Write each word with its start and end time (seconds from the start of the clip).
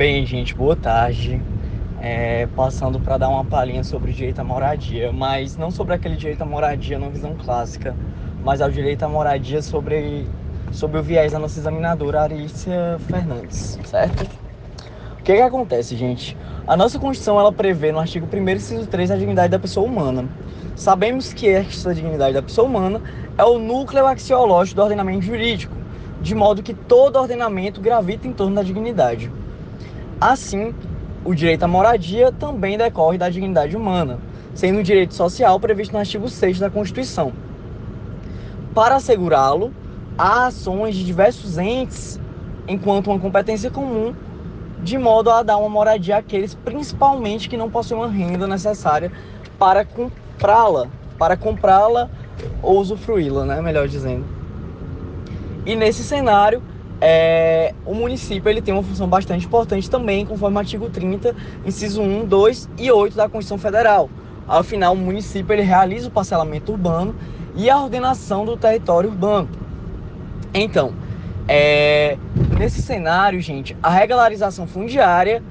Bem, 0.00 0.24
gente, 0.24 0.54
boa 0.54 0.74
tarde. 0.74 1.42
É, 2.00 2.48
passando 2.56 2.98
para 2.98 3.18
dar 3.18 3.28
uma 3.28 3.44
palhinha 3.44 3.84
sobre 3.84 4.10
o 4.10 4.14
direito 4.14 4.38
à 4.38 4.42
moradia, 4.42 5.12
mas 5.12 5.58
não 5.58 5.70
sobre 5.70 5.92
aquele 5.92 6.16
direito 6.16 6.40
à 6.40 6.46
moradia 6.46 6.98
na 6.98 7.10
visão 7.10 7.36
clássica, 7.36 7.94
mas 8.42 8.62
ao 8.62 8.70
direito 8.70 9.02
à 9.02 9.08
moradia 9.10 9.60
sobre, 9.60 10.24
sobre 10.72 10.98
o 10.98 11.02
viés 11.02 11.32
da 11.32 11.38
nossa 11.38 11.60
examinadora 11.60 12.22
Arícia 12.22 12.98
Fernandes, 13.00 13.78
certo? 13.84 14.22
O 14.22 15.22
que, 15.22 15.34
que 15.34 15.42
acontece, 15.42 15.94
gente? 15.94 16.34
A 16.66 16.78
nossa 16.78 16.98
Constituição 16.98 17.38
ela 17.38 17.52
prevê 17.52 17.92
no 17.92 17.98
artigo 17.98 18.26
1 18.34 18.48
inciso 18.52 18.86
3 18.86 19.10
a 19.10 19.16
dignidade 19.18 19.50
da 19.50 19.58
pessoa 19.58 19.86
humana. 19.86 20.24
Sabemos 20.76 21.34
que 21.34 21.46
esta 21.46 21.94
dignidade 21.94 22.32
da 22.32 22.42
pessoa 22.42 22.66
humana 22.66 23.02
é 23.36 23.44
o 23.44 23.58
núcleo 23.58 24.06
axiológico 24.06 24.76
do 24.76 24.82
ordenamento 24.82 25.26
jurídico, 25.26 25.76
de 26.22 26.34
modo 26.34 26.62
que 26.62 26.72
todo 26.72 27.16
ordenamento 27.16 27.82
gravita 27.82 28.26
em 28.26 28.32
torno 28.32 28.54
da 28.54 28.62
dignidade. 28.62 29.30
Assim, 30.20 30.74
o 31.24 31.34
direito 31.34 31.62
à 31.62 31.68
moradia 31.68 32.30
também 32.30 32.76
decorre 32.76 33.16
da 33.16 33.30
dignidade 33.30 33.74
humana, 33.74 34.18
sendo 34.54 34.80
um 34.80 34.82
direito 34.82 35.14
social 35.14 35.58
previsto 35.58 35.92
no 35.92 35.98
artigo 35.98 36.28
6 36.28 36.58
da 36.58 36.68
Constituição. 36.68 37.32
Para 38.74 38.96
assegurá-lo, 38.96 39.72
há 40.18 40.48
ações 40.48 40.94
de 40.94 41.06
diversos 41.06 41.56
entes, 41.56 42.20
enquanto 42.68 43.06
uma 43.06 43.18
competência 43.18 43.70
comum, 43.70 44.14
de 44.82 44.98
modo 44.98 45.30
a 45.30 45.42
dar 45.42 45.56
uma 45.56 45.70
moradia 45.70 46.18
àqueles, 46.18 46.54
principalmente 46.54 47.48
que 47.48 47.56
não 47.56 47.70
possuem 47.70 48.00
uma 48.00 48.08
renda 48.08 48.46
necessária 48.46 49.10
para 49.58 49.86
comprá-la, 49.86 50.88
para 51.18 51.34
comprá-la 51.34 52.10
ou 52.62 52.78
usufruí-la, 52.78 53.46
né, 53.46 53.62
melhor 53.62 53.88
dizendo. 53.88 54.26
E 55.64 55.74
nesse 55.74 56.04
cenário, 56.04 56.62
é, 57.00 57.74
o 57.86 57.94
município 57.94 58.48
ele 58.48 58.60
tem 58.60 58.74
uma 58.74 58.82
função 58.82 59.08
bastante 59.08 59.46
importante 59.46 59.88
também, 59.88 60.26
conforme 60.26 60.56
o 60.56 60.58
artigo 60.58 60.90
30, 60.90 61.34
inciso 61.64 62.02
1, 62.02 62.26
2 62.26 62.68
e 62.78 62.90
8 62.92 63.16
da 63.16 63.28
Constituição 63.28 63.58
Federal. 63.58 64.10
Afinal, 64.46 64.92
o 64.92 64.96
município 64.96 65.52
ele 65.52 65.62
realiza 65.62 66.08
o 66.08 66.10
parcelamento 66.10 66.72
urbano 66.72 67.14
e 67.54 67.70
a 67.70 67.80
ordenação 67.80 68.44
do 68.44 68.56
território 68.56 69.10
urbano. 69.10 69.48
Então, 70.52 70.92
é, 71.48 72.18
nesse 72.58 72.82
cenário, 72.82 73.40
gente, 73.40 73.76
a 73.82 73.90
regularização 73.90 74.66
fundiária 74.66 75.42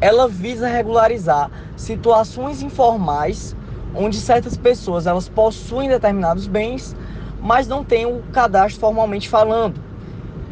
ela 0.00 0.28
visa 0.28 0.68
regularizar 0.68 1.50
situações 1.76 2.62
informais 2.62 3.56
onde 3.94 4.16
certas 4.16 4.56
pessoas 4.56 5.06
elas 5.06 5.28
possuem 5.28 5.88
determinados 5.88 6.46
bens, 6.46 6.94
mas 7.40 7.66
não 7.66 7.82
têm 7.82 8.06
o 8.06 8.22
cadastro 8.32 8.80
formalmente 8.80 9.28
falando. 9.28 9.87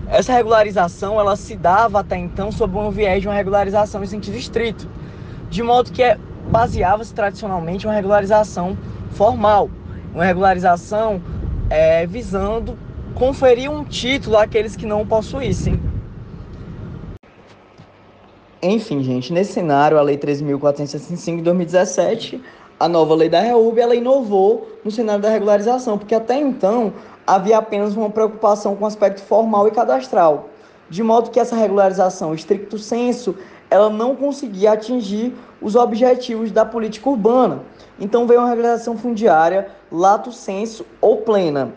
Essa 0.08 0.32
regularização 0.32 1.18
ela 1.18 1.34
se 1.34 1.56
dava 1.56 2.00
até 2.00 2.16
então 2.16 2.52
sob 2.52 2.76
um 2.78 2.90
viés 2.90 3.22
de 3.22 3.28
uma 3.28 3.34
regularização 3.34 4.02
em 4.04 4.06
sentido 4.06 4.36
estrito, 4.36 4.88
de 5.50 5.62
modo 5.62 5.90
que 5.90 6.02
é, 6.02 6.16
baseava-se 6.48 7.12
tradicionalmente 7.12 7.86
uma 7.86 7.94
regularização 7.94 8.78
formal, 9.10 9.68
uma 10.14 10.24
regularização 10.24 11.20
é, 11.68 12.06
visando 12.06 12.78
conferir 13.14 13.70
um 13.70 13.82
título 13.82 14.36
àqueles 14.36 14.76
que 14.76 14.86
não 14.86 15.02
o 15.02 15.06
possuíssem. 15.06 15.80
Enfim, 18.62 19.02
gente, 19.02 19.32
nesse 19.32 19.52
cenário, 19.52 19.98
a 19.98 20.02
Lei 20.02 20.16
13.465 20.16 21.36
de 21.36 21.42
2017, 21.42 22.42
a 22.78 22.88
nova 22.88 23.14
lei 23.14 23.28
da 23.28 23.40
REUB, 23.40 23.78
ela 23.78 23.94
inovou 23.94 24.68
no 24.84 24.90
cenário 24.90 25.22
da 25.22 25.30
regularização, 25.30 25.96
porque 25.96 26.14
até 26.14 26.38
então 26.38 26.92
havia 27.26 27.58
apenas 27.58 27.96
uma 27.96 28.10
preocupação 28.10 28.76
com 28.76 28.84
o 28.84 28.86
aspecto 28.86 29.22
formal 29.22 29.66
e 29.66 29.70
cadastral, 29.70 30.50
de 30.88 31.02
modo 31.02 31.30
que 31.30 31.40
essa 31.40 31.56
regularização, 31.56 32.32
estricto 32.32 32.78
senso, 32.78 33.34
ela 33.68 33.90
não 33.90 34.14
conseguia 34.14 34.72
atingir 34.72 35.34
os 35.60 35.74
objetivos 35.74 36.52
da 36.52 36.64
política 36.64 37.10
urbana. 37.10 37.60
Então 37.98 38.26
veio 38.26 38.40
uma 38.40 38.48
regularização 38.48 38.96
fundiária 38.96 39.68
lato 39.90 40.30
senso 40.30 40.86
ou 41.00 41.18
plena. 41.18 41.72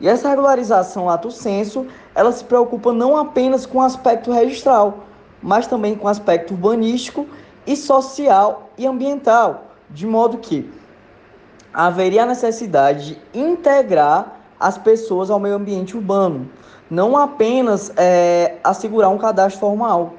E 0.00 0.08
essa 0.08 0.28
regularização 0.28 1.06
lato 1.06 1.30
senso, 1.30 1.86
ela 2.14 2.32
se 2.32 2.44
preocupa 2.44 2.92
não 2.92 3.16
apenas 3.16 3.66
com 3.66 3.78
o 3.78 3.82
aspecto 3.82 4.32
registral, 4.32 5.04
mas 5.42 5.66
também 5.66 5.94
com 5.94 6.06
o 6.06 6.10
aspecto 6.10 6.52
urbanístico 6.52 7.26
e 7.66 7.76
social 7.76 8.70
e 8.78 8.86
ambiental, 8.86 9.64
de 9.90 10.06
modo 10.06 10.38
que 10.38 10.70
haveria 11.72 12.22
a 12.22 12.26
necessidade 12.26 13.14
de 13.32 13.38
integrar 13.38 14.35
as 14.58 14.78
pessoas 14.78 15.30
ao 15.30 15.38
meio 15.38 15.54
ambiente 15.54 15.96
urbano, 15.96 16.48
não 16.90 17.16
apenas 17.16 17.92
é, 17.96 18.56
assegurar 18.62 19.10
um 19.10 19.18
cadastro 19.18 19.60
formal. 19.60 20.14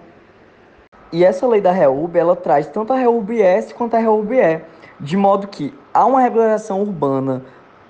E 1.12 1.24
essa 1.24 1.48
lei 1.48 1.62
da 1.62 1.72
REUB, 1.72 2.18
ela 2.18 2.36
traz 2.36 2.68
tanto 2.68 2.92
a 2.92 2.98
REUB-S 2.98 3.74
quanto 3.74 3.96
a 3.96 4.00
REUB-E, 4.00 4.62
de 5.00 5.16
modo 5.16 5.48
que 5.48 5.74
há 5.94 6.06
uma 6.06 6.22
regularização 6.22 6.82
urbana 6.82 7.44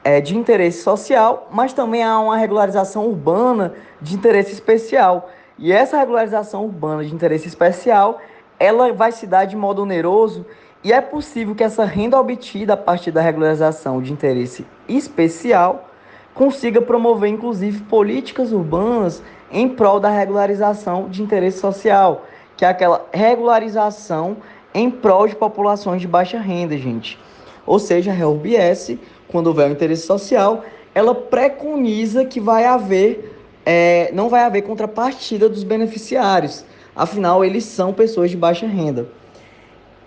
é, 0.04 0.22
de 0.22 0.38
interesse 0.38 0.84
social, 0.84 1.48
mas 1.52 1.74
também 1.74 2.04
há 2.04 2.20
uma 2.20 2.38
regularização 2.38 3.08
urbana 3.08 3.74
de 4.02 4.16
interesse 4.16 4.54
especial. 4.54 5.30
E 5.58 5.72
essa 5.72 5.98
regularização 5.98 6.64
urbana 6.66 7.04
de 7.04 7.14
interesse 7.14 7.48
especial, 7.48 8.22
ela 8.60 8.94
vai 8.94 9.12
se 9.12 9.26
dar 9.26 9.46
de 9.46 9.56
modo 9.56 9.82
oneroso 9.82 10.46
e 10.84 10.94
é 10.94 11.02
possível 11.02 11.56
que 11.56 11.64
essa 11.64 11.84
renda 11.84 12.20
obtida 12.20 12.74
a 12.74 12.78
partir 12.78 13.12
da 13.12 13.20
regularização 13.20 14.02
de 14.02 14.14
interesse 14.14 14.66
especial 14.88 15.90
consiga 16.38 16.80
promover, 16.80 17.30
inclusive, 17.30 17.82
políticas 17.84 18.54
urbanas 18.54 19.24
em 19.52 19.68
prol 19.68 20.00
da 20.00 20.10
regularização 20.10 21.10
de 21.10 21.24
interesse 21.24 21.60
social, 21.60 22.26
que 22.56 22.64
é 22.64 22.68
aquela 22.68 23.06
regularização 23.12 24.38
em 24.74 24.90
prol 24.90 25.28
de 25.28 25.36
populações 25.36 26.00
de 26.00 26.08
baixa 26.08 26.40
renda, 26.40 26.78
gente. 26.78 27.18
Ou 27.66 27.80
seja, 27.80 28.12
a 28.12 28.14
REUBS, 28.14 28.98
quando 29.28 29.48
houver 29.48 29.68
um 29.68 29.72
interesse 29.72 30.06
social, 30.06 30.64
ela 30.94 31.16
preconiza 31.16 32.24
que 32.24 32.40
vai 32.40 32.66
haver, 32.66 33.36
é, 33.66 34.12
não 34.14 34.30
vai 34.30 34.44
haver 34.44 34.62
contrapartida 34.62 35.50
dos 35.50 35.64
beneficiários. 35.64 36.64
Afinal, 36.96 37.44
eles 37.44 37.64
são 37.64 37.92
pessoas 37.94 38.30
de 38.30 38.38
baixa 38.38 38.68
renda. 38.68 39.08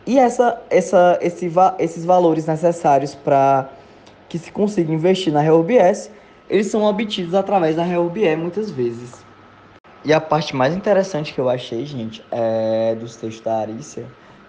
E 0.06 0.18
essa, 0.18 0.62
essa, 0.70 1.18
esse, 1.20 1.50
esses 1.78 2.04
valores 2.04 2.46
necessários 2.46 3.14
para 3.14 3.68
que 4.30 4.38
se 4.38 4.50
consiga 4.50 4.90
investir 4.90 5.30
na 5.30 5.40
REUBS 5.42 6.10
eles 6.50 6.66
são 6.66 6.82
obtidos 6.82 7.32
através 7.32 7.76
da 7.76 7.84
REUBE 7.84 8.34
muitas 8.34 8.72
vezes. 8.72 9.24
E 10.04 10.12
a 10.12 10.20
parte 10.20 10.56
mais 10.56 10.74
interessante 10.74 11.32
que 11.32 11.38
eu 11.38 11.48
achei, 11.48 11.86
gente, 11.86 12.24
é, 12.30 12.96
dos 12.96 13.14
textos 13.14 13.44
da 13.44 13.58
Arícia, 13.58 14.04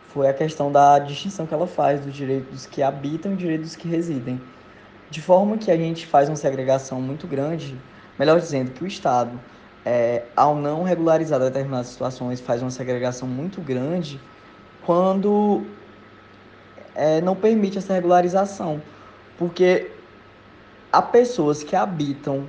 foi 0.07 0.27
a 0.27 0.33
questão 0.33 0.71
da 0.71 0.97
distinção 0.97 1.45
que 1.45 1.53
ela 1.53 1.67
faz 1.67 2.01
do 2.01 2.09
direito 2.09 2.49
dos 2.49 2.65
que 2.65 2.81
habitam 2.81 3.33
e 3.33 3.35
do 3.35 3.37
direito 3.37 3.61
dos 3.61 3.75
que 3.75 3.87
residem. 3.87 4.41
De 5.11 5.21
forma 5.21 5.57
que 5.57 5.69
a 5.69 5.77
gente 5.77 6.07
faz 6.07 6.27
uma 6.27 6.35
segregação 6.35 6.99
muito 6.99 7.27
grande, 7.27 7.77
melhor 8.17 8.39
dizendo, 8.39 8.71
que 8.71 8.83
o 8.83 8.87
Estado, 8.87 9.39
é, 9.85 10.23
ao 10.35 10.55
não 10.55 10.81
regularizar 10.83 11.39
determinadas 11.39 11.87
situações, 11.87 12.41
faz 12.41 12.63
uma 12.63 12.71
segregação 12.71 13.27
muito 13.27 13.61
grande 13.61 14.19
quando 14.85 15.63
é, 16.95 17.21
não 17.21 17.35
permite 17.35 17.77
essa 17.77 17.93
regularização. 17.93 18.81
Porque 19.41 19.89
há 20.93 21.01
pessoas 21.01 21.63
que 21.63 21.75
habitam 21.75 22.47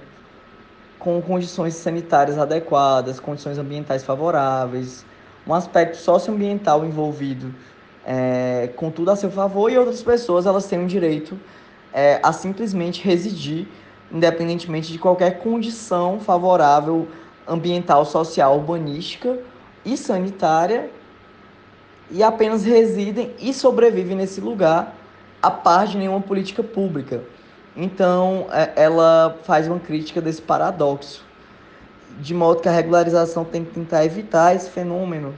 com 0.98 1.22
condições 1.22 1.72
sanitárias 1.72 2.36
adequadas, 2.36 3.18
condições 3.18 3.56
ambientais 3.56 4.04
favoráveis, 4.04 5.02
um 5.46 5.54
aspecto 5.54 5.96
socioambiental 5.96 6.84
envolvido 6.84 7.54
é, 8.04 8.68
com 8.76 8.90
tudo 8.90 9.10
a 9.10 9.16
seu 9.16 9.30
favor, 9.30 9.72
e 9.72 9.78
outras 9.78 10.02
pessoas 10.02 10.44
elas 10.44 10.66
têm 10.66 10.84
o 10.84 10.86
direito 10.86 11.40
é, 11.94 12.20
a 12.22 12.30
simplesmente 12.30 13.02
residir, 13.02 13.66
independentemente 14.12 14.92
de 14.92 14.98
qualquer 14.98 15.38
condição 15.38 16.20
favorável 16.20 17.08
ambiental, 17.48 18.04
social, 18.04 18.54
urbanística 18.58 19.38
e 19.82 19.96
sanitária, 19.96 20.90
e 22.10 22.22
apenas 22.22 22.66
residem 22.66 23.32
e 23.40 23.54
sobrevivem 23.54 24.14
nesse 24.14 24.42
lugar 24.42 24.94
a 25.42 25.50
par 25.50 25.86
de 25.86 25.98
nenhuma 25.98 26.20
política 26.20 26.62
pública. 26.62 27.22
Então, 27.76 28.46
é, 28.52 28.72
ela 28.76 29.36
faz 29.44 29.66
uma 29.66 29.80
crítica 29.80 30.20
desse 30.20 30.40
paradoxo, 30.40 31.24
de 32.20 32.34
modo 32.34 32.60
que 32.60 32.68
a 32.68 32.72
regularização 32.72 33.44
tem 33.44 33.64
que 33.64 33.72
tentar 33.72 34.04
evitar 34.04 34.54
esse 34.54 34.70
fenômeno 34.70 35.34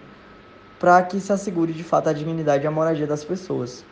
para 0.78 1.02
que 1.02 1.18
se 1.20 1.32
assegure 1.32 1.72
de 1.72 1.82
fato 1.82 2.08
a 2.08 2.12
dignidade 2.12 2.64
e 2.64 2.66
a 2.66 2.70
moradia 2.70 3.06
das 3.06 3.24
pessoas. 3.24 3.84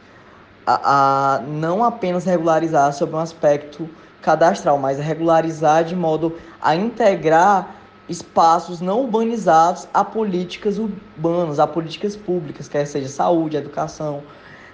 A, 0.66 1.36
a, 1.36 1.38
não 1.40 1.82
apenas 1.82 2.24
regularizar 2.24 2.92
sobre 2.92 3.16
um 3.16 3.20
aspecto 3.20 3.88
cadastral, 4.20 4.78
mas 4.78 4.98
regularizar 4.98 5.84
de 5.84 5.96
modo 5.96 6.36
a 6.60 6.76
integrar 6.76 7.76
espaços 8.08 8.80
não 8.80 9.00
urbanizados 9.02 9.88
a 9.94 10.04
políticas 10.04 10.78
urbanas, 10.78 11.58
a 11.58 11.66
políticas 11.66 12.16
públicas, 12.16 12.68
quer 12.68 12.86
seja 12.86 13.08
saúde, 13.08 13.56
educação. 13.56 14.22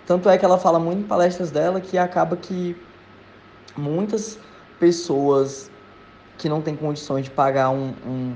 Tanto 0.08 0.26
é 0.30 0.38
que 0.38 0.44
ela 0.46 0.56
fala 0.56 0.80
muito 0.80 1.00
em 1.00 1.02
palestras 1.02 1.50
dela 1.50 1.82
que 1.82 1.98
acaba 1.98 2.34
que 2.34 2.74
muitas 3.76 4.38
pessoas 4.80 5.70
que 6.38 6.48
não 6.48 6.62
têm 6.62 6.74
condições 6.74 7.24
de 7.24 7.30
pagar 7.30 7.68
um, 7.68 7.92
um, 8.06 8.34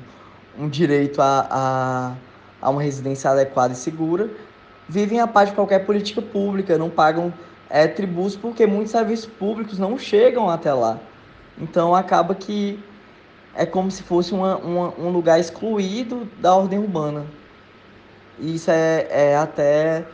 um 0.58 0.68
direito 0.68 1.22
a, 1.22 1.46
a, 1.50 2.12
a 2.60 2.68
uma 2.68 2.82
residência 2.82 3.30
adequada 3.30 3.72
e 3.72 3.76
segura, 3.76 4.28
vivem 4.86 5.18
a 5.18 5.26
parte 5.26 5.48
de 5.48 5.54
qualquer 5.54 5.86
política 5.86 6.20
pública, 6.20 6.76
não 6.76 6.90
pagam 6.90 7.32
é, 7.70 7.88
tributos 7.88 8.36
porque 8.36 8.66
muitos 8.66 8.92
serviços 8.92 9.24
públicos 9.24 9.78
não 9.78 9.96
chegam 9.96 10.50
até 10.50 10.74
lá. 10.74 10.98
Então 11.58 11.94
acaba 11.94 12.34
que 12.34 12.78
é 13.54 13.64
como 13.64 13.90
se 13.90 14.02
fosse 14.02 14.34
uma, 14.34 14.58
uma, 14.58 14.94
um 14.98 15.08
lugar 15.08 15.40
excluído 15.40 16.28
da 16.38 16.54
ordem 16.54 16.78
urbana. 16.78 17.24
E 18.38 18.56
isso 18.56 18.70
é, 18.70 19.06
é 19.08 19.36
até 19.38 20.04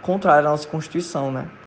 contrário 0.00 0.48
à 0.48 0.50
nossa 0.50 0.68
Constituição, 0.68 1.30
né? 1.32 1.50